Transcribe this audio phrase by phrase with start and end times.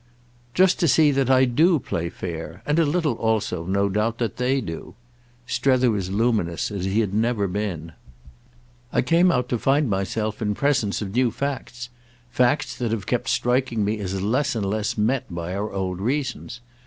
[0.55, 4.59] "Just to see that I do play fair—and a little also, no doubt, that they
[4.59, 4.95] do."
[5.45, 7.91] Strether was luminous as he had never been.
[8.91, 13.85] "I came out to find myself in presence of new facts—facts that have kept striking
[13.85, 16.61] me as less and less met by our old reasons.